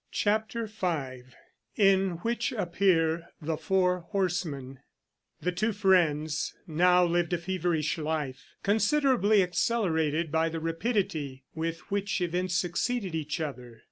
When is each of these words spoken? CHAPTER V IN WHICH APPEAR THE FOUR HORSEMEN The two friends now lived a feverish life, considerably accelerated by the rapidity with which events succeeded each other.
CHAPTER 0.09 0.65
V 0.65 1.31
IN 1.75 2.17
WHICH 2.23 2.53
APPEAR 2.53 3.27
THE 3.39 3.55
FOUR 3.55 3.99
HORSEMEN 4.09 4.79
The 5.41 5.51
two 5.51 5.71
friends 5.73 6.55
now 6.65 7.05
lived 7.05 7.33
a 7.33 7.37
feverish 7.37 7.99
life, 7.99 8.55
considerably 8.63 9.43
accelerated 9.43 10.31
by 10.31 10.49
the 10.49 10.59
rapidity 10.59 11.43
with 11.53 11.91
which 11.91 12.19
events 12.19 12.55
succeeded 12.55 13.13
each 13.13 13.39
other. 13.39 13.79